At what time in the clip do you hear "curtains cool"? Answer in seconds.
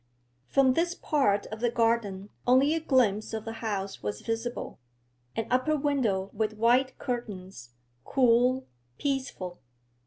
6.97-8.65